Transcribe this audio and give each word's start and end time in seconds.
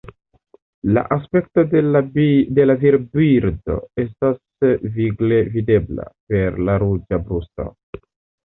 La 0.97 1.01
aspekto 1.15 1.65
de 1.73 1.83
la 2.69 2.75
virbirdo 2.85 3.77
estas 4.05 4.41
vigle 4.97 5.41
videbla, 5.59 6.11
per 6.33 6.59
la 6.71 6.81
ruĝa 6.87 7.25
brusto. 7.29 7.71